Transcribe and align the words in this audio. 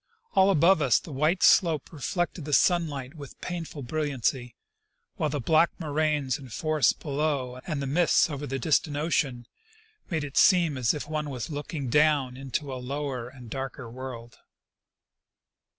All 0.33 0.49
about 0.49 0.81
us 0.81 0.97
the 0.99 1.11
white 1.11 1.43
slope 1.43 1.93
reflected 1.93 2.43
the 2.45 2.53
sunlight 2.53 3.13
with 3.13 3.39
painful 3.39 3.83
brilliancy, 3.83 4.55
while 5.17 5.29
the 5.29 5.39
black 5.39 5.69
moraines 5.79 6.39
and 6.39 6.51
forests 6.51 6.91
below 6.91 7.59
and 7.67 7.83
the 7.83 7.85
mists 7.85 8.27
over 8.27 8.47
the 8.47 8.57
distant 8.57 8.97
ocean, 8.97 9.45
made 10.09 10.23
it 10.23 10.37
seem 10.37 10.75
as 10.75 10.95
if 10.95 11.07
one 11.07 11.29
was 11.29 11.51
looking 11.51 11.87
down 11.91 12.35
into 12.35 12.73
a 12.73 12.81
lower 12.81 13.29
and 13.29 13.51
darker 13.51 13.87
world. 13.91 14.39